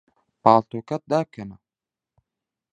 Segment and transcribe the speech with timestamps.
[0.43, 1.57] پاڵتۆکەت دابکەنە.